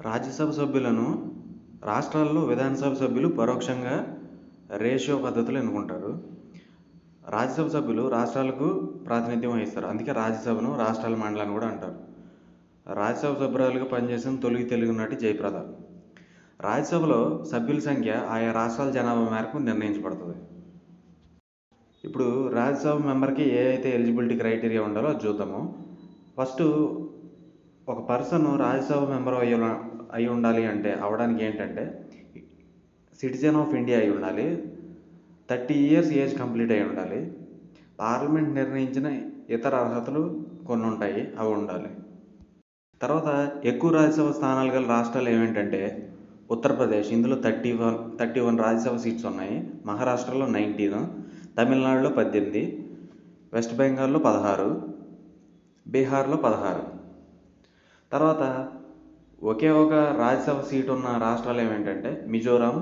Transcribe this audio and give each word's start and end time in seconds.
రాజ్యసభ 0.00 0.50
సభ్యులను 0.50 1.32
రాష్ట్రాల్లో 1.84 2.44
విధానసభ 2.44 2.94
సభ్యులు 2.94 3.28
పరోక్షంగా 3.28 4.18
రేషియో 4.76 5.18
పద్ధతిలో 5.18 5.58
ఎన్నుకుంటారు. 5.58 6.22
రాజ్యసభ 7.28 7.68
సభ్యులు 7.68 8.08
రాష్ట్రాలకు 8.08 8.74
ప్రాతినిధ్యం 9.06 9.52
వహిస్తారు. 9.52 9.86
అందుకే 9.86 10.12
రాజ్యసభను 10.12 10.78
రాష్ట్రాల 10.78 11.14
మండలాన్ని 11.14 11.54
కూడా 11.54 11.66
అంటారు. 11.66 11.98
రాజ్యసభ 12.92 13.34
సభ్యురాలుగా 13.34 13.84
పనిచేసిన 13.84 14.36
తొలి 14.36 14.64
తెలుగు 14.64 14.92
నటి 14.92 15.16
జయప్రద. 15.16 15.54
రాజ్యసభలో 16.60 17.44
సభ్యుల 17.52 17.78
సంఖ్య 17.78 18.26
ఆయా 18.30 18.52
రాష్ట్రాల 18.52 18.90
జనాభా 18.90 19.28
మేరకు 19.28 19.56
నిర్ణయించబడుతుంది. 19.58 20.36
ఇప్పుడు 22.04 22.48
రాజ్యసభ 22.48 23.06
మెంబర్కి 23.06 23.42
ఏ 23.42 23.68
అయితే 23.68 23.94
ఎలిజిబిలిటీ 23.94 24.38
క్రైటీరియా 24.38 24.82
ఉండాలో 24.82 25.08
అది 25.08 25.28
చూద్దాము. 25.28 25.86
ఫస్ట్ 26.38 26.62
ఒక 27.88 28.00
పర్సన్ 28.08 28.46
రాజ్యసభ 28.60 29.02
మెంబర్ 29.10 29.34
అయ్యి 29.34 29.56
అయి 30.12 30.28
ఉండాలి 30.28 30.66
అంటే 30.66 30.92
అవడానికి 31.06 31.44
ఏంటంటే 31.44 31.84
సిటిజన్ 33.20 33.56
ఆఫ్ 33.56 33.74
ఇండియా 33.74 33.98
అయి 33.98 34.10
ఉండాలి 34.10 34.46
థర్టీ 35.50 35.74
ఇయర్స్ 35.74 36.10
ఏజ్ 36.12 36.38
కంప్లీట్ 36.38 36.72
అయి 36.72 36.82
ఉండాలి 36.82 37.20
పార్లమెంట్ 38.00 38.50
నిర్ణయించిన 38.54 39.06
ఇతర 39.50 39.74
అర్హతలు 39.76 40.22
కొన్ని 40.66 40.86
ఉంటాయి 40.86 41.32
అవి 41.38 41.52
ఉండాలి. 41.52 41.90
తర్వాత 43.02 43.28
ఎక్కువ 43.64 43.90
రాజ్యసభ 43.90 44.30
స్థానాలు 44.30 44.72
గల 44.72 44.86
రాష్ట్రాలు 44.86 45.28
ఏమిటంటే 45.28 45.80
ఉత్తరప్రదేశ్ 46.50 47.12
ఇందులో 47.12 47.36
thirty 47.36 47.72
one 47.72 48.18
thirty 48.18 48.40
one 48.40 48.58
Rajya Sabha 48.58 48.96
seats 48.96 49.26
ఉన్నాయి 49.26 49.56
మహారాష్ట్రలో 49.86 50.46
నైన్టీన్ 50.46 51.00
తమిళనాడులో 51.58 52.10
పద్దెనిమిది 52.10 52.64
వెస్ట్ 53.52 53.76
బెంగాల్లో 53.76 54.18
పదహారు 54.18 54.70
బీహార్లో 55.86 56.36
పదహారు. 56.36 56.95
తర్వాత 58.12 58.68
ఒకే 59.42 59.70
ఒక 59.70 59.92
రాజ్యసభ 59.92 60.60
సీటు 60.60 60.92
ఉన్న 60.92 61.18
రాష్ట్రాలు 61.18 61.60
ఏమేంటంటే 61.60 62.24
మిజోరాం 62.28 62.76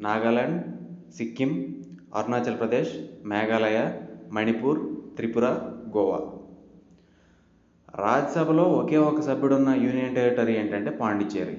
నాగాలాండ్ 0.00 0.66
సిక్కిం 1.12 1.82
అరుణాచల్ 2.14 2.58
ప్రదేశ్ 2.58 2.92
మేఘాలయ 3.24 3.92
మణిపూర్ 4.32 4.80
త్రిపుర 5.16 5.46
గోవా. 5.96 6.20
రాజ్యసభలో 8.04 8.62
ఒకే 8.62 8.96
ఒక 8.96 9.20
సభ్యుడున్న 9.20 9.68
యూనియన్ 9.68 10.14
టెరిటరీ 10.14 10.56
ఏంటంటే 10.56 10.90
పాండిచ్చేరి. 10.90 11.56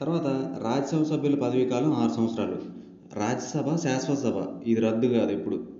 తర్వాత 0.00 0.26
రాజ్యసభ 0.62 1.02
సభ్యుల 1.02 1.40
పదవీ 1.40 1.66
కాలం 1.66 1.92
ఆరు 1.92 2.12
సంవత్సరాలు. 2.12 2.58
రాజ్యసభ 3.14 3.76
శాశ్వత 3.76 4.18
సభ. 4.18 4.62
ఇది 4.66 4.80
రద్దు 4.80 5.06
కాదు 5.06 5.32
ఇప్పుడు 5.32 5.73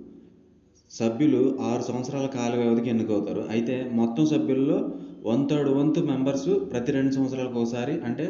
సభ్యులు 0.91 1.41
ఆరు 1.61 1.81
సంవత్సరాల 1.81 2.25
కాల 2.25 2.51
వ్యవధికి 2.55 2.89
ఎన్నుకవుతారు. 2.89 3.41
అయితే 3.49 3.75
మొత్తం 3.93 4.25
సభ్యుల్లో 4.25 4.77
వన్ 5.25 5.49
థర్డ్ 5.49 5.69
వంతు 5.69 5.99
మెంబర్స్ 5.99 6.49
ప్రతి 6.71 6.91
రెండు 6.91 7.11
సంవత్సరాలకు 7.11 7.57
ఒకసారి 7.59 7.95
అంటే 8.01 8.25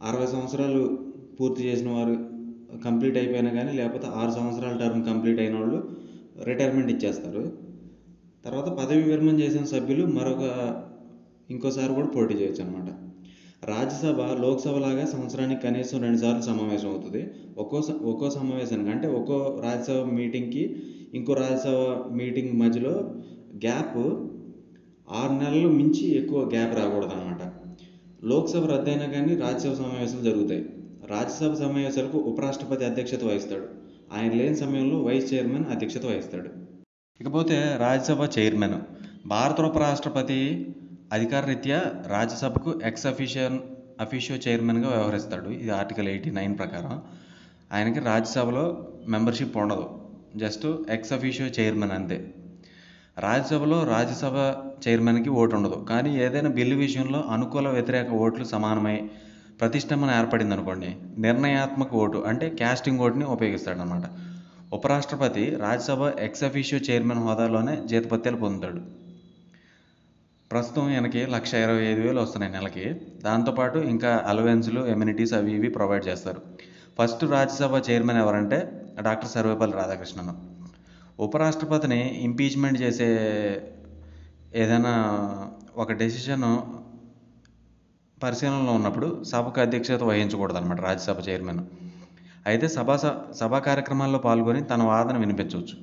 అరవై 0.00 0.26
సంవత్సరాలు 0.26 0.82
పూర్తి 1.40 1.62
చేసిన 1.68 1.88
వారు 1.90 2.14
కంప్లీట్ 2.84 3.16
అయిపోయినా 3.16 3.50
కానీ 3.50 3.72
లేకపోతే 3.72 4.06
ఆరు 4.06 4.30
సంవత్సరాల 4.30 4.74
టర్మ్ 4.76 5.04
కంప్లీట్ 5.04 5.40
అయిన 5.40 5.54
వాళ్ళు 5.60 5.78
రిటైర్మెంట్ 6.48 6.90
ఇచ్చేస్తారు. 6.90 7.44
తర్వాత 8.44 8.68
పదవి 8.80 9.02
విరమణ 9.02 9.34
చేసిన 9.40 9.64
సభ్యులు 9.64 10.04
మరొక 10.06 10.44
ఇంకోసారి 11.50 11.92
కూడా 11.94 12.08
పోటీ 12.08 12.34
చేయొచ్చు 12.34 12.62
అనమాట 12.64 12.88
రాజ్యసభ 13.68 14.20
లోక్సభ 14.40 14.76
లాగా 14.76 15.04
సంవత్సరానికి 15.04 15.60
కనీసం 15.66 16.02
రెండుసార్లు 16.02 16.42
సమావేశం 16.42 16.88
అవుతుంది. 16.88 17.22
ఒక్కో 17.58 17.78
ఒక్కో 18.10 18.30
సమావేశానికి 18.30 18.90
అంటే 18.90 19.08
ఒక్కో 19.08 19.38
రాజ్యసభ 19.64 20.02
మీటింగ్కి 20.20 20.64
ఇంకో 21.14 21.32
రాజ్యసభ 21.32 22.12
మీటింగ్ 22.12 22.60
మధ్యలో 22.60 22.90
గ్యాప్ 23.56 23.98
ఆరు 25.12 25.32
నెలలు 25.32 25.68
మించి 25.68 26.16
ఎక్కువ 26.16 26.40
గ్యాప్ 26.40 26.74
రాకూడదు 26.76 27.10
అనమాట 27.10 27.52
లోక్సభ 28.24 28.70
రద్దయినా 28.70 29.06
కానీ 29.06 29.36
రాజ్యసభ 29.36 29.74
సమావేశాలు 29.74 30.22
జరుగుతాయి. 30.22 30.68
రాజ్యసభ 31.06 31.54
సమావేశాలకు 31.54 32.18
ఉపరాష్ట్రపతి 32.18 32.84
అధ్యక్షత 32.84 33.24
వహిస్తాడు. 33.24 33.66
ఆయన 34.18 34.32
లేని 34.32 34.56
సమయంలో 34.56 35.02
వైస్ 35.02 35.34
చైర్మన్ 35.34 35.64
అధ్యక్షత 35.66 36.04
వహిస్తాడు. 36.04 36.48
ఇకపోతే 37.20 37.76
రాజ్యసభ 37.80 38.38
చైర్మన్. 38.38 38.74
భారత 39.26 39.60
ఉపరాష్ట్రపతి 39.60 40.66
అధికార 41.12 41.46
రీత్యా 41.46 41.82
రాజ్యసభకు 42.06 42.80
ఎక్స్ 42.84 43.06
అఫీషియన్ 43.06 43.58
అఫీషియో 44.00 44.38
చైర్మన్గా 44.48 44.88
వ్యవహరిస్తాడు. 44.88 45.48
ఇది 45.48 45.70
ఆర్టికల్ 45.70 46.08
ఎయిటీ 46.08 46.30
నైన్ 46.30 46.58
ప్రకారం. 46.58 47.02
ఆయనకి 47.72 48.00
రాజ్యసభలో 48.00 48.88
మెంబర్షిప్ 49.08 49.56
ఉండదు. 49.56 50.05
జస్ట్ 50.36 50.66
ఎక్స్ 50.90 51.12
అఫీషియో 51.12 51.48
చైర్మన్ 51.48 51.90
అంతే. 51.90 52.34
రాజ్యసభలో 53.18 53.84
రాజ్యసభ 53.84 54.36
చైర్మన్కి 54.88 55.30
ఓటు 55.30 55.56
ఉండదు 55.56 55.86
కానీ 55.90 56.24
ఏదైనా 56.24 56.50
బిల్లు 56.50 56.76
విషయంలో 56.76 57.20
అనుకూల 57.20 57.68
వ్యతిరేక 57.68 58.10
ఓట్లు 58.10 58.44
సమానమై 58.44 59.10
ప్రతిష్టంభన 59.60 60.10
ఏర్పడింది 60.10 60.54
అనుకోండి 60.54 60.96
నిర్ణయాత్మక 61.18 61.94
ఓటు 61.94 62.18
అంటే 62.18 62.48
క్యాస్టింగ్ 62.48 62.98
ఓటుని 62.98 63.24
ఉపయోగిస్తాడనమాట. 63.24 64.02
ఉపరాష్ట్రపతి 64.72 65.56
రాజ్యసభ 65.56 66.02
ఎక్స్ 66.18 66.44
అఫీషియో 66.44 66.80
చైర్మన్ 66.90 67.18
హోదాలోనే 67.18 67.76
జీతపత్యాలు 67.86 68.36
పొందుతాడు. 68.36 68.80
ప్రస్తుతం 70.52 70.90
ఈయనకి 70.90 71.26
లక్ష 71.26 71.54
ఇరవై 71.54 71.84
ఐదు 71.84 72.00
వేలు 72.00 72.20
వస్తున్నాయి 72.20 72.52
నెలకి. 72.52 73.00
దాంతోపాటు 73.24 73.78
ఇంకా 73.78 74.24
అలవెన్స్లు 74.26 74.86
ఎమ్యూనిటీస్ 74.86 75.32
అవి 75.32 75.54
ఇవి 75.54 75.68
ప్రొవైడ్ 75.68 76.08
చేస్తారు. 76.08 76.40
ఫస్ట్ 76.98 77.24
రాజ్యసభ 77.24 77.90
చైర్మన్ 77.90 78.16
ఎవరంటే 78.16 78.75
డాక్టర్ 79.00 79.28
సర్వేపల్లి 79.28 79.76
రాధాకృష్ణన్. 79.76 80.28
ఉపరాష్ట్రపతిని 81.20 82.20
ఇంపీచ్మెంట్ 82.22 82.82
చేసే 82.82 83.08
ఏదైనా 84.54 84.92
ఒక 85.76 85.92
డెసిషన్ 85.92 86.58
పరిశీలనలో 88.22 88.72
ఉన్నప్పుడు 88.72 89.24
సభకు 89.24 89.60
అధ్యక్షత 89.60 90.02
వహించకూడదు 90.02 90.56
అనమాట 90.56 90.80
రాజ్యసభ 90.80 91.28
చైర్మన్. 91.28 91.60
అయితే 92.46 92.68
సభా 92.68 92.96
సభా 93.36 93.58
కార్యక్రమాల్లో 93.58 94.18
పాల్గొని 94.18 94.64
తన 94.64 94.82
వాదన 94.82 95.16
వినిపించవచ్చు. 95.18 95.78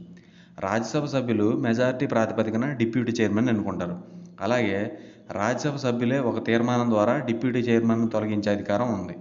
రాజ్యసభ 0.59 1.05
సభ్యులు 1.05 1.57
మెజారిటీ 1.57 2.07
ప్రాతిపదికన 2.07 2.73
డిప్యూటీ 2.73 3.11
చైర్మన్ 3.11 3.49
ఎన్నుకుంటారు. 3.49 4.03
అలాగే 4.41 4.99
రాజ్యసభ 5.31 5.75
సభ్యులే 5.75 6.19
ఒక 6.19 6.45
తీర్మానం 6.45 6.89
ద్వారా 6.89 7.19
డిప్యూటీ 7.19 7.59
చైర్మన్ను 7.59 8.07
తొలగించే 8.07 8.51
అధికారం 8.51 8.93
ఉంది. 8.93 9.15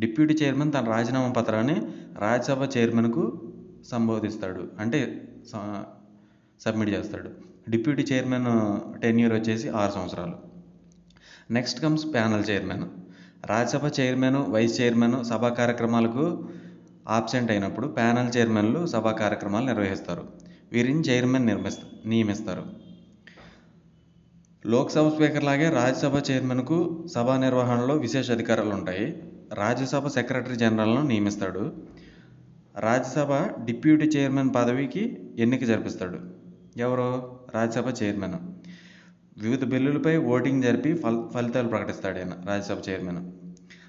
డిప్యూటీ 0.00 0.34
చైర్మన్ 0.42 0.72
తన 0.72 0.84
రాజీనామా 0.84 1.32
పత్రాన్ని 1.32 1.76
రాజ్యసభ 2.18 2.78
చైర్మన్కు 2.78 3.52
సంబోధిస్తాడు. 3.90 4.68
అంటే 4.78 5.28
సబ్మిట్ 6.60 6.90
చేస్తాడు. 6.90 7.30
డిప్యూటీ 7.70 8.02
చైర్మన్ 8.02 8.46
టెన్యూర్ 9.00 9.34
వచ్చేసి 9.34 9.68
ఆరు 9.68 9.92
సంవత్సరాలు. 9.92 10.34
Next 11.50 11.80
comes 11.80 12.06
panel 12.14 12.44
chairman. 12.50 12.84
Rajya Sabha 13.46 14.00
chairman 14.00 14.36
vice 14.36 14.80
chairman 14.80 15.24
సభా 15.24 15.48
కార్యక్రమాలకు 15.48 16.48
ఆబ్సెంట్ 17.08 17.50
అయినప్పుడు 17.50 17.86
ప్యానల్ 17.88 18.36
చైర్మన్లు 18.36 18.86
సభా 18.86 19.12
కార్యక్రమాలు 19.12 19.66
నిర్వహిస్తారు. 19.66 20.24
వీరిని 20.72 21.00
చైర్మన్ 21.00 21.46
నిర్మిస్త 21.46 21.80
నియమిస్తారు. 22.06 22.62
లోక్సభ 24.66 25.08
స్పీకర్ 25.08 25.44
లాగే 25.44 25.68
రాజ్యసభ 25.68 26.30
చైర్మన్కు 26.30 27.06
సభా 27.14 27.36
నిర్వహణలో 27.36 27.96
విశేష 27.96 28.30
అధికారాలు 28.30 28.70
ఉంటాయి 28.70 29.22
రాజ్యసభ 29.54 30.08
సెక్రటరీ 30.08 30.56
జనరల్ను 30.56 31.02
నియమిస్తాడు. 31.02 31.72
రాజ్యసభ 32.78 33.32
డిప్యూటీ 33.64 34.04
చైర్మన్ 34.06 34.50
పదవికి 34.56 35.18
ఎన్నిక 35.38 35.64
జరిపిస్తాడు. 35.64 36.18
ఎవరు? 36.76 37.38
రాజ్యసభ 37.54 38.02
చైర్మన్. 38.02 38.34
వివిధ 39.42 39.64
బిల్లులపై 39.64 40.16
ఓటింగ్ 40.16 40.62
జరిపి 40.62 40.94
ఫల్ 40.94 41.28
ఫలితాలు 41.34 41.68
ప్రకటిస్తాడు 41.68 42.18
ఆయన 42.18 42.32
రాజ్యసభ 42.46 42.78
చైర్మన్. 42.88 43.32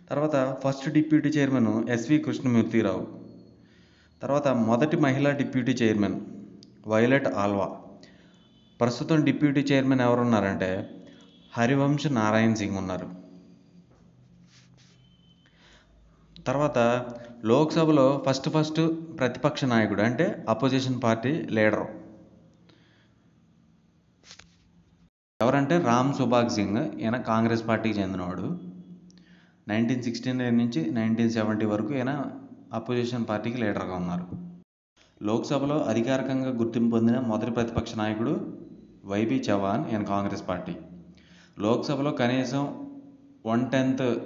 తర్వాత 0.09 0.57
first 0.67 0.89
deputy 0.89 1.29
chairman 1.29 1.89
S V 1.89 2.17
Krishnamurthy Rao. 2.17 3.07
తర్వాత 4.21 4.47
మొదటి 4.47 4.97
మహిళా 4.97 5.31
డిప్యూటీ 5.31 5.71
చైర్మన్ 5.71 6.21
వైలెట్ 6.88 7.27
ఆల్వా. 7.27 7.71
ప్రస్తుతం 8.81 9.23
డిప్యూటీ 9.23 9.61
చైర్మన్ 9.61 10.01
ఎవరున్నారంటే 10.01 10.89
హరివంశ్ 11.57 12.13
నారాయణ్ 12.13 12.56
సింగ్ 12.56 12.77
ఉన్నారు. 12.77 13.20
తర్వాత 16.47 17.05
లోక్సభలో 17.45 18.23
ఫస్ట్ 18.29 18.49
ఫస్ట్ 18.49 18.81
ప్రతిపక్ష 19.19 19.65
నాయకుడు 19.65 20.01
అంటే 20.01 20.45
అపోజిషన్ 20.49 21.01
పార్టీ 21.03 21.29
లీడరు. 21.29 21.85
ఎవరంటే 25.41 25.79
రామ్ 25.79 26.13
సుభాగ్ 26.13 26.49
సింగ్. 26.49 26.99
ఈయన 26.99 27.17
కాంగ్రెస్ 27.17 27.67
పార్టీకి 27.67 27.99
చెందినవాడు. 27.99 28.59
నైన్టీన్ 29.67 30.03
సిక్స్టీ 30.03 30.31
నైన్ 30.31 30.57
నుంచి 30.57 30.91
నైన్టీన్ 30.91 31.29
సెవెంటీ 31.29 31.65
వరకు 31.65 31.93
ఈయన 31.93 32.25
అపోజిషన్ 32.73 33.25
పార్టీకి 33.29 33.57
లీడర్గా 33.57 33.95
ఉన్నారు. 33.95 34.27
లోక్సభలో 35.23 35.83
అధికారికంగా 35.83 36.49
గుర్తింపు 36.49 36.91
పొందిన 36.91 37.19
మొదటి 37.19 37.51
ప్రతిపక్ష 37.51 37.95
నాయకుడు 37.95 38.57
వైబీ 39.05 39.35
చవాన్ 39.35 39.85
ఈయన 39.91 40.03
కాంగ్రెస్ 40.03 40.47
పార్టీ. 40.47 40.75
లోక్సభలో 41.59 42.11
కనీసం 42.11 42.91
వన్ 43.45 43.71
టెన్త్ 43.71 44.23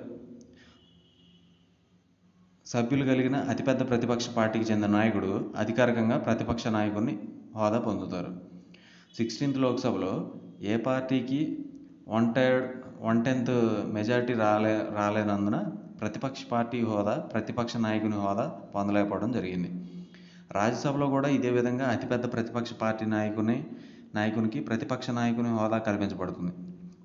సభ్యులు 2.68 3.06
కలిగిన 3.06 3.36
అతిపెద్ద 3.36 3.82
ప్రతిపక్ష 3.90 4.30
పార్టీకి 4.30 4.66
చెందిన 4.66 4.92
నాయకుడు 4.92 5.52
అధికారికంగా 5.58 6.18
ప్రతిపక్ష 6.18 6.68
నాయకుడిని 6.68 7.20
హోదా 7.56 7.80
పొందుతారు. 7.80 8.32
సిక్స్టీన్త్ 9.18 9.60
లోక్సభలో 9.60 10.14
ఏ 10.62 10.78
పార్టీకి 10.78 11.58
one 12.08 12.34
third 12.34 12.70
one 13.02 13.26
tenth 13.26 13.54
majority 13.94 14.34
రాలే 14.34 14.74
రాలేనందున 14.96 15.58
ప్రతిపక్ష 16.02 16.42
పార్టీ 16.52 16.80
హోదా 16.82 17.16
ప్రతిపక్ష 17.34 17.78
నాయకుని 17.78 18.16
హోదా 18.16 18.46
పొందలేకపోవడం 18.76 19.32
జరిగింది. 19.32 19.70
రాజ్యసభలో 20.52 21.08
కూడా 21.08 21.30
ఇదే 21.30 21.50
విధంగా 21.50 21.86
అతిపెద్ద 21.86 22.34
ప్రతిపక్ష 22.34 22.74
పార్టీ 22.82 23.06
నాయకుని 23.06 23.64
నాయకునికి 24.16 24.60
ప్రతిపక్ష 24.60 25.10
నాయకుని 25.10 25.50
హోదా 25.50 25.78
కల్పించబడుతుంది. 25.78 26.54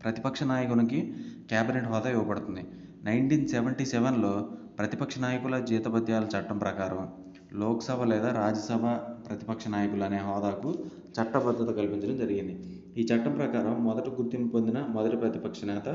ప్రతిపక్ష 0.02 0.42
నాయకునికి 0.42 1.00
క్యాబినెట్ 1.48 1.84
హోదా 1.84 2.10
ఇవ్వబడుతుంది. 2.10 2.64
నైన్టీన్ 3.04 3.48
సెవెంటీ 3.48 3.84
సెవెన్లో 3.84 4.32
ప్రతిపక్ష 4.81 5.19
నాయకుల 5.19 5.59
జీతభత్యాల 5.59 6.25
చట్టం 6.25 6.59
ప్రకారం 6.59 7.00
లోక్సభ 7.53 8.03
లేదా 8.03 8.29
రాజ్యసభ 8.32 8.85
ప్రతిపక్ష 9.27 9.69
నాయకులు 9.69 10.05
అనే 10.05 10.17
హోదాకు 10.17 10.71
చట్టబద్ధత 11.17 11.71
కల్పించడం 11.77 12.17
జరిగింది. 12.17 12.55
ఈ 12.97 13.03
చట్టం 13.03 13.32
ప్రకారం 13.32 13.85
మొదట 13.85 14.09
గుర్తింపు 14.09 14.49
పొందిన 14.53 14.87
మొదటి 14.91 15.17
ప్రతిపక్ష 15.17 15.65
నేత 15.65 15.88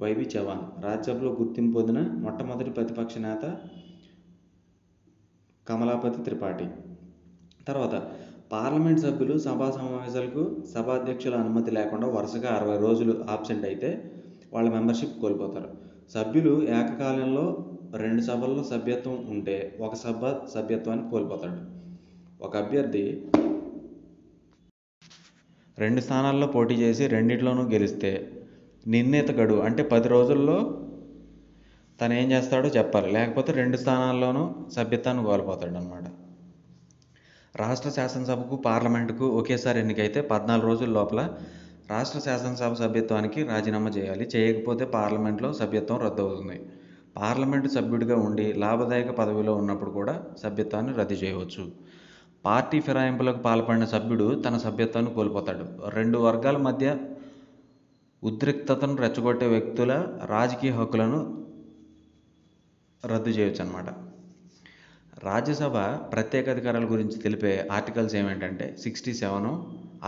వైవి 0.00 0.26
చవాన్ 0.36 0.62
రాజ్యసభలో 0.84 1.30
గుర్తింపు 1.40 1.74
పొందిన 1.78 1.98
మొట్టమొదటి 2.00 2.70
ప్రతిపక్ష 2.70 3.18
నేత 3.18 3.56
కమలాపతి 5.68 6.22
త్రిపాఠి. 6.22 6.68
తర్వాత 7.68 7.94
పార్లమెంట్ 8.52 9.00
సభ్యులు 9.00 9.38
సభా 9.38 9.70
సమావేశాలకు 9.70 10.44
సభాధ్యక్షుల 10.74 11.34
అనుమతి 11.34 11.70
లేకుండా 11.70 12.08
వరుసగా 12.08 12.50
అరవై 12.50 12.78
రోజులు 12.78 13.24
ఆబ్సెంట్ 13.30 13.66
అయితే 13.66 13.90
వాళ్ళ 14.52 14.70
మెంబర్షిప్ 14.70 15.20
కోల్పోతారు. 15.20 15.70
సభ్యులు 16.14 16.62
ఏకకాలంలో 16.78 17.46
రెండు 17.96 18.22
సభల్లో 18.22 18.64
సభ్యత్వం 18.64 19.26
ఉంటే 19.30 19.78
ఒక 19.80 19.94
సభ 19.94 20.26
సభ్యత్వాన్ని 20.54 21.10
కోల్పోతాడు. 21.10 21.60
ఒక 22.44 22.56
అభ్యర్థి 22.56 23.30
రెండు 25.78 26.00
స్థానాల్లో 26.00 26.46
పోటీ 26.46 26.74
చేసి 26.74 27.06
రెండిట్లోనూ 27.06 27.62
గెలిస్తే 27.62 28.32
నిర్ణీత 28.86 29.30
గడువు 29.30 29.60
అంటే 29.60 29.82
పది 29.82 30.08
రోజుల్లో 30.08 30.80
తను 32.00 32.12
ఏం 32.12 32.32
చేస్తాడో 32.32 32.68
చెప్పాలి. 32.68 33.12
లేకపోతే 33.12 33.52
రెండు 33.52 33.76
స్థానాల్లోనూ 33.76 34.54
సభ్యత్వాన్ని 34.72 35.24
కోల్పోతాడు 35.24 35.76
అనమాట 35.76 36.04
రాష్ట్ర 37.56 37.90
శాసనసభకు 37.90 38.56
పార్లమెంటుకు 38.56 39.26
ఒకేసారి 39.26 39.80
ఎన్నికైతే 39.80 40.20
పద్నాలుగు 40.20 40.66
రోజుల 40.66 40.88
లోపల 40.88 41.38
రాష్ట్ర 41.90 42.18
శాసనసభ 42.18 42.74
సభ్యత్వానికి 42.74 43.42
రాజీనామా 43.42 43.90
చేయాలి. 43.90 44.28
చేయకపోతే 44.36 44.84
పార్లమెంట్లో 44.84 45.52
సభ్యత్వం 45.52 45.98
రద్దు 45.98 46.22
అవుతుంది 46.22 46.60
పార్లమెంటు 47.18 47.68
సభ్యుడిగా 47.68 48.16
ఉండి 48.28 48.46
లాభదాయక 48.62 49.10
పదవిలో 49.20 49.52
ఉన్నప్పుడు 49.60 49.90
కూడా 49.90 50.14
సభ్యత్వాన్ని 50.42 50.92
రద్దు 50.98 51.16
చేయవచ్చు. 51.22 51.64
పార్టీ 52.44 52.78
ఫిరాయింపులకు 52.80 53.40
పాల్పడిన 53.46 53.84
సభ్యుడు 53.84 54.26
తన 54.44 54.56
సభ్యత్వాన్ని 54.56 55.12
కోల్పోతాడు. 55.14 55.64
రెండు 55.96 56.18
వర్గాల 56.26 56.56
మధ్య 56.68 56.88
ఉద్రిక్తతను 58.22 58.94
రెచ్చగొట్టే 58.96 59.46
వ్యక్తుల 59.46 59.92
రాజకీయ 60.34 60.70
హక్కులను 60.70 61.18
రద్దు 63.04 63.30
చేయొచ్చు 63.30 63.62
అనమాట 63.64 63.88
రాజ్యసభ 65.24 65.76
ప్రత్యేక 66.12 66.48
అధికారాల 66.48 66.86
గురించి 66.92 67.16
తెలిపే 67.24 67.52
articles 67.72 68.14
ఏమేంటంటే 68.20 68.66
sixty 68.84 69.12
seven 69.20 69.48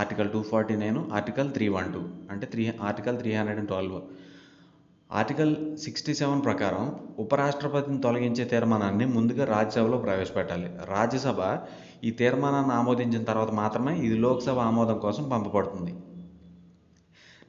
article 0.00 0.30
two 0.30 0.40
forty 0.42 0.74
nine 0.76 0.98
article 1.12 1.48
three 1.50 1.68
one 1.76 1.88
two 1.94 2.02
అంటే 2.32 2.46
three 2.46 2.64
article 2.88 3.18
three 3.18 3.30
hundred 3.38 3.58
and 3.58 3.70
twelve. 3.72 3.98
Article 5.18 5.52
sixty 5.84 6.12
seven 6.14 6.42
ప్రకారం 6.44 6.82
ఉపరాష్ట్రపతిని 7.18 8.00
తొలగించే 8.00 8.44
తీర్మానాన్ని 8.44 9.06
ముందుగా 9.06 9.44
రాజ్యసభలో 9.44 9.98
ప్రవేశపెట్టాలి. 9.98 10.68
రాజ్యసభ 10.92 11.40
ఈ 12.04 12.10
తీర్మానాన్ని 12.20 12.74
ఆమోదించిన 12.74 13.22
తర్వాత 13.24 13.50
మాత్రమే 13.50 13.94
ఇది 14.06 14.18
లోక్సభ 14.18 14.58
ఆమోదం 14.58 14.98
కోసం 14.98 15.24
పంపబడుతుంది. 15.28 15.94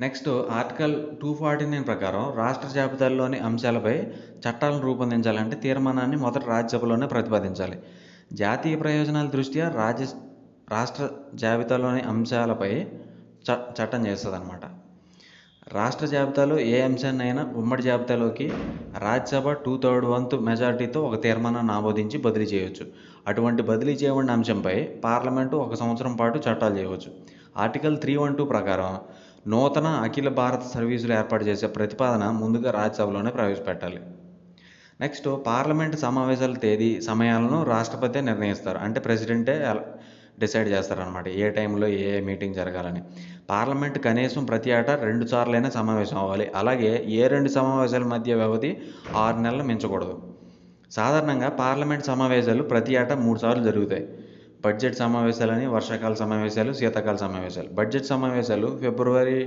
Next 0.01 0.29
article 0.59 0.95
two 1.21 1.31
forty 1.39 1.65
nine 1.65 1.87
ప్రకారం 1.91 2.23
రాష్ట్ర 2.41 2.69
జాబితాల్లోని 2.77 3.39
అంశాలపై 3.49 3.95
చట్టాలను 4.43 4.81
రూపొందించాలంటే 4.81 5.55
తీర్మానాన్ని 5.65 6.17
మొదట 6.17 6.43
రాజ్యసభలోనే 6.45 7.07
ప్రతిపాదించాలి. 7.07 7.79
జాతీయ 8.33 8.75
ప్రయోజనాల 8.75 9.27
దృష్ట్యా 9.37 9.69
రాజ్య 9.81 10.05
రాష్ట్ర 10.75 11.09
జాబితాలోని 11.35 12.01
అంశాలపై 12.01 12.73
చ 13.47 13.57
చట్టం 13.77 14.01
చేస్తుంది 14.07 14.35
అనమాట 14.35 14.65
రాష్ట్ర 15.73 16.05
జాబితాలో 16.05 16.59
ఏ 16.59 16.81
అంశాన్నైనా 16.81 17.43
ఉమ్మడి 17.55 17.83
జాబితాలోకి 17.83 18.53
రాజ్యసభ 18.97 19.51
టూ 19.51 19.81
థర్డ్ 19.83 20.05
వంతు 20.05 20.35
మెజార్టీతో 20.35 21.01
ఒక 21.01 21.23
తీర్మానాన్ని 21.23 21.73
ఆమోదించి 21.73 22.17
బదిలీ 22.19 22.45
చేయవచ్చు 22.45 22.85
అటువంటి 23.27 23.61
బదిలీ 23.61 23.91
చేయబడిన 23.91 24.31
అంశంపై 24.31 24.83
పార్లమెంటు 25.03 25.55
ఒక 25.55 25.73
సంవత్సరం 25.73 26.15
పాటు 26.15 26.37
చట్టాలు 26.37 26.75
చేయవచ్చు. 26.75 27.11
ఆర్టికల్ 27.57 27.97
త్రీ 27.97 28.15
వన్ 28.15 28.37
టూ 28.37 28.45
ప్రకారం 28.45 28.91
నూతన 29.47 29.87
అఖిల 29.87 30.29
భారత 30.29 30.63
సర్వీసులు 30.73 31.13
ఏర్పాటు 31.13 31.43
చేసే 31.43 31.67
ప్రతిపాదన 31.67 32.31
ముందుగా 32.31 32.71
రాజ్యసభలోనే 32.71 33.31
ప్రవేశపెట్టాలి. 33.31 34.01
నెక్స్ట్ 35.01 35.29
పార్లమెంట్ 35.47 35.95
సమావేశాల 35.95 36.53
తేదీ 36.53 37.01
సమయాలను 37.01 37.63
రాష్ట్రపతి 37.63 38.21
నిర్ణయిస్తారు. 38.21 38.77
అంటే 38.77 38.99
ప్రెసిడెంటే 38.99 39.55
డిసైడ్ 40.41 40.69
చేస్తారనమాట 40.69 41.27
ఏ 41.43 41.49
టైంలో 41.49 41.87
ఏ 41.87 42.21
మీటింగ్ 42.21 42.55
జరగాలని. 42.55 43.01
పార్లమెంట్ 43.49 43.97
కనీసం 44.05 44.43
ప్రతి 44.45 44.71
ఆట 44.71 44.89
రెండు 44.89 45.25
సార్లైనా 45.25 45.69
సమావేశం 45.69 46.17
అవ్వాలి. 46.17 46.47
అలాగే 46.55 46.91
ఏ 47.19 47.27
రెండు 47.27 47.49
సమావేశాల 47.49 48.03
మధ్య 48.03 48.33
వ్యవధి 48.33 48.71
ఆరు 49.15 49.37
నెలలు 49.45 49.63
మించకూడదు. 49.63 50.15
సాధారణంగా 50.91 51.49
పార్లమెంట్ 51.49 52.05
సమావేశాలు 52.05 52.63
ప్రతి 52.63 52.93
ఏటా 52.93 53.15
మూడు 53.15 53.39
సార్లు 53.39 53.63
జరుగుతాయి. 53.63 54.05
బడ్జెట్ 54.65 54.95
సమావేశాలని 54.95 55.67
వర్షాకాల 55.75 56.13
సమావేశాలు 56.13 56.73
శీతాకాల 56.73 57.15
సమావేశాలు. 57.15 57.69
బడ్జెట్ 57.73 58.05
సమావేశాలు 58.05 58.67
ఫిబ్రవరి 58.81 59.39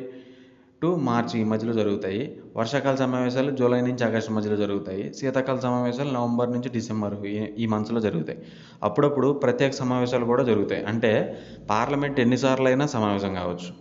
టు 0.85 0.95
మార్చి 0.95 1.41
ఈ 1.41 1.45
మధ్యలో 1.45 1.73
జరుగుతాయి. 1.73 2.41
వర్షాకాల 2.57 2.95
సమావేశాలు 2.95 3.51
జూలై 3.51 3.81
నుంచి 3.81 4.05
ఆగస్టు 4.05 4.33
మధ్యలో 4.33 4.57
జరుగుతాయి. 4.57 5.15
శీతాకాల 5.15 5.59
సమావేశాలు 5.59 6.11
నవంబర్ 6.11 6.53
నుంచి 6.53 6.69
డిసెంబర్ 6.69 7.27
ఈ- 7.27 7.53
ఈ 7.59 7.67
మంత్స్లో 7.67 8.01
జరుగుతాయి. 8.01 8.43
అప్పుడప్పుడు 8.83 9.33
ప్రత్యేక 9.33 9.73
సమావేశాలు 9.73 10.25
కూడా 10.25 10.43
జరుగుతాయి. 10.43 10.85
అంటే 10.85 11.39
పార్లమెంట్ 11.71 12.21
ఎన్నిసార్లు 12.21 12.67
అయినా 12.67 12.87
సమావేశం 12.87 13.35
కావచ్చు. 13.35 13.75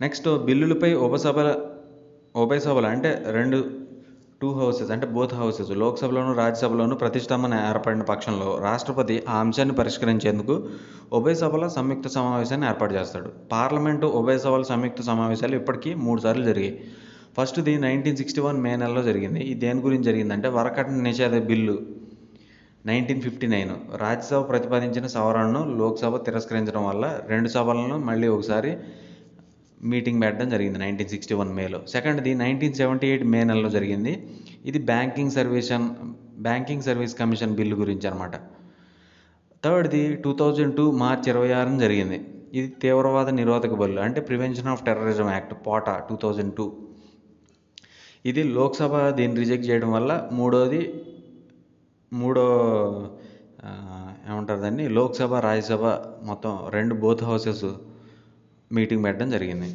నెక్స్ట్ 0.00 0.44
బిల్లులపై 0.44 0.94
ఉపసభల 0.94 1.56
ఉభయ 2.36 2.58
సభలు 2.58 2.86
అంటే 2.86 3.22
రెండు 3.30 3.70
టూ 4.40 4.48
హౌసెస్ 4.52 4.90
అంటే 4.90 5.06
బోత్ 5.06 5.34
హౌసెస్ 5.34 5.70
లోక్సభలోను 5.82 6.32
రాజ్యసభలోను 6.32 6.94
ప్రతిష్టంభన 6.94 7.54
ఏర్పడిన 7.68 8.02
పక్షంలో 8.02 8.48
రాష్ట్రపతి 8.62 9.16
ఆ 9.28 9.36
అంశాన్ని 9.38 9.74
పరిష్కరించేందుకు 9.74 10.54
ఉభయ 11.18 11.34
సభల 11.34 11.66
సంయుక్త 11.76 12.08
సమావేశాన్ని 12.08 12.66
ఏర్పాటు 12.66 12.94
చేస్తాడు. 12.94 13.30
పార్లమెంటు 13.52 14.06
ఉభయ 14.20 14.38
సభల 14.38 14.62
సంయుక్త 14.62 15.02
సమావేశాలు 15.02 15.56
ఇప్పటికీ 15.56 15.94
మూడు 15.94 16.20
సార్లు 16.20 16.44
జరిగాయి. 16.44 16.74
ఫస్ట్ది 17.38 17.72
నైన్టీన్ 17.78 18.16
సిక్స్టీ 18.16 18.40
వన్ 18.40 18.58
మే 18.60 18.72
నెలలో 18.76 19.02
జరిగింది. 19.02 19.40
ఇది 19.40 19.60
దేని 19.60 19.80
గురించి 19.80 20.04
జరిగిందంటే 20.04 20.48
వరకట్న 20.48 20.98
నిషేధ 21.08 21.36
bill 21.50 21.76
nineteen 22.86 23.22
fifty 23.22 23.46
nine 23.46 23.74
Rajya Sabha 24.02 24.40
ప్రతిపాదించిన 24.50 25.06
సవరణను 25.06 25.60
లోక్సభ 25.80 26.16
తిరస్కరించడం 26.26 26.82
వల్ల 26.86 27.04
రెండు 27.28 27.48
సభలను 27.48 27.98
మళ్ళీ 27.98 28.28
ఒకసారి 28.28 28.72
మీటింగ్ 29.92 30.20
పెట్టడం 30.22 30.48
జరిగింది 30.54 30.78
నైన్టీన్ 30.84 31.10
సిక్స్టీ 31.14 31.34
వన్ 31.40 31.50
మేలో 31.58 31.80
సెకండ్ది 31.94 32.30
నైన్టీన్ 32.42 32.76
సెవెంటీ 32.80 33.06
ఎయిట్ 33.12 33.24
మే 33.32 33.40
నెలలో 33.50 33.70
జరిగింది. 33.76 34.12
ఇది 34.70 34.78
బ్యాంకింగ్ 34.90 35.32
సర్వీషన్ 35.38 35.86
బ్యాంకింగ్ 36.46 36.84
సర్వీస్ 36.88 37.14
కమిషన్ 37.20 37.56
బిల్లు 37.58 37.76
గురించి 37.82 38.06
అనమాట 38.10 38.36
థర్డ్ది 39.64 40.02
టూ 40.24 40.32
థౌజండ్ 40.40 40.74
టూ 40.78 40.84
మార్చ్ 41.02 41.26
ఇరవై 41.32 41.50
ఆరున 41.58 41.76
జరిగింది. 41.84 42.18
ఇది 42.58 42.68
తీవ్రవాద 42.82 43.28
నిరోధక 43.40 43.74
బిల్లు 43.82 44.00
అంటే 44.06 44.20
prevention 44.30 44.68
of 44.72 44.82
terrorism 44.88 45.28
act 45.36 45.54
POTA 45.66 45.94
two 46.08 46.16
thousand 46.24 46.52
two 46.58 46.66
ఇది 48.30 48.42
లోక్సభ 48.56 48.96
దీన్ని 49.18 49.36
రిజెక్ట్ 49.42 49.66
చేయడం 49.70 49.90
వల్ల 49.96 50.12
మూడోది 50.38 50.82
మూడో 52.12 52.44
ఏమంటారు 54.28 54.60
దాన్ని? 54.64 54.84
లోక్సభ 54.98 55.34
రాజ్యసభ 55.46 55.84
మొత్తం 56.28 56.52
రెండు 56.76 56.94
బోత్ 57.02 57.24
హౌసెస్ 57.28 57.66
మీటింగ్ 58.72 59.04
పెట్టడం 59.04 59.30
జరిగింది. 59.30 59.74